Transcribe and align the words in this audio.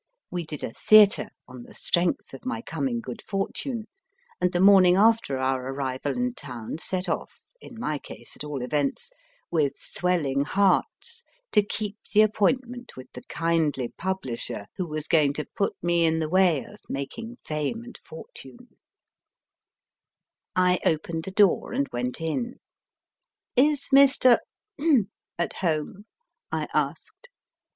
We 0.31 0.47
did 0.47 0.63
a 0.63 0.73
theatre 0.73 1.29
on 1.47 1.61
the 1.61 1.75
strength 1.75 2.33
of 2.33 2.43
my 2.43 2.63
coming 2.63 3.01
good 3.01 3.21
fortune, 3.21 3.85
and 4.41 4.51
the 4.51 4.59
morning 4.59 4.95
after 4.95 5.37
our 5.37 5.71
arrival 5.71 6.13
in 6.13 6.33
town 6.33 6.79
set 6.79 7.07
off 7.07 7.43
in 7.61 7.79
my 7.79 7.99
case, 7.99 8.35
at 8.35 8.43
all 8.43 8.63
events 8.63 9.11
with 9.51 9.77
swelling 9.77 10.41
hearts, 10.43 11.23
to 11.51 11.61
keep 11.61 11.97
the 12.15 12.23
appointment 12.23 12.97
with 12.97 13.11
the 13.13 13.21
kindly 13.29 13.89
publisher 13.89 14.65
who 14.75 14.87
was 14.87 15.07
going 15.07 15.33
to 15.33 15.45
put 15.55 15.73
me 15.83 16.03
in 16.03 16.17
the 16.17 16.29
way 16.29 16.63
of 16.65 16.79
making 16.89 17.35
fame 17.35 17.83
and 17.83 17.99
fortune. 17.99 18.69
JOHN 20.57 20.77
STRANGE 20.77 20.79
WINTER 20.83 20.99
247 20.99 20.99
I 21.13 21.13
opened 21.13 21.23
the 21.25 21.69
door 21.69 21.73
and 21.73 21.87
went 21.93 22.19
in. 22.19 22.59
Is 23.55 23.89
Mr. 23.93 24.39
at 25.37 25.53
home? 25.57 26.05
I 26.51 26.67
asked. 26.73 27.29